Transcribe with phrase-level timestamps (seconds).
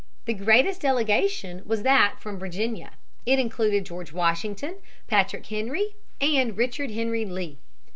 [0.25, 2.93] The greatest delegation was that from Virginia.
[3.27, 7.59] It included George Washington, Patrick Henry, and Richard Henry Lee.